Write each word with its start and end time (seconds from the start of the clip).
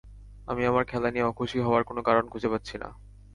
আমি 0.47 0.61
আমার 0.65 0.83
খেলা 0.85 1.09
নিয়ে 1.11 1.25
অখুশি 1.25 1.57
হওয়ার 1.59 1.83
কোনো 1.83 2.01
কারণ 2.01 2.25
খুঁজে 2.29 2.49
পাচ্ছি 2.49 2.75
না। 2.77 2.89